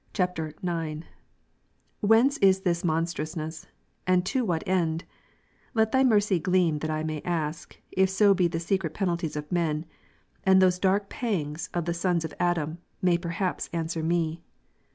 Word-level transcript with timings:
]21. 0.15 1.05
Whence 1.99 2.37
is 2.39 2.61
this 2.61 2.83
monstrousness? 2.83 3.67
and 4.07 4.25
to 4.25 4.43
what 4.43 4.67
end? 4.67 5.03
Let 5.75 5.91
Thy 5.91 6.03
mercy 6.03 6.39
gleam 6.39 6.79
that 6.79 6.89
I 6.89 7.03
may 7.03 7.21
ask, 7.21 7.79
if 7.91 8.09
so 8.09 8.33
be 8.33 8.47
the 8.47 8.59
secret 8.59 8.95
penalties 8.95 9.35
of 9.35 9.51
men, 9.51 9.85
and 10.43 10.59
those 10.59 10.79
darkest 10.79 11.11
pangs 11.11 11.69
of 11.71 11.85
the 11.85 11.93
sons 11.93 12.25
of 12.25 12.33
Adam, 12.39 12.79
may 12.99 13.15
perhaps 13.19 13.69
answer 13.73 14.01
me. 14.01 14.41